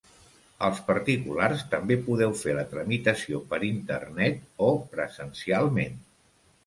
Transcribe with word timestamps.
Els 0.67 0.79
particulars 0.87 1.65
també 1.73 1.97
podeu 2.07 2.33
fer 2.39 2.55
la 2.61 2.65
tramitació 2.71 3.43
per 3.53 3.61
internet 3.71 4.41
o 4.69 4.71
presencialment. 4.95 6.01